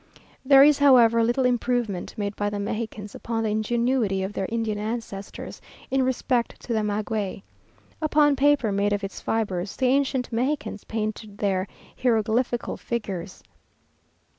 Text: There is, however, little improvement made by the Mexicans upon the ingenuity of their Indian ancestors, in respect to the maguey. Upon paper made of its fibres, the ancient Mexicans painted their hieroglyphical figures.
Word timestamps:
There 0.43 0.63
is, 0.63 0.79
however, 0.79 1.23
little 1.23 1.45
improvement 1.45 2.15
made 2.17 2.35
by 2.35 2.49
the 2.49 2.57
Mexicans 2.57 3.13
upon 3.13 3.43
the 3.43 3.51
ingenuity 3.51 4.23
of 4.23 4.33
their 4.33 4.47
Indian 4.49 4.79
ancestors, 4.79 5.61
in 5.91 6.01
respect 6.01 6.59
to 6.61 6.73
the 6.73 6.81
maguey. 6.83 7.43
Upon 8.01 8.35
paper 8.35 8.71
made 8.71 8.93
of 8.93 9.03
its 9.03 9.21
fibres, 9.21 9.75
the 9.75 9.85
ancient 9.85 10.33
Mexicans 10.33 10.85
painted 10.85 11.37
their 11.37 11.67
hieroglyphical 12.01 12.77
figures. 12.77 13.43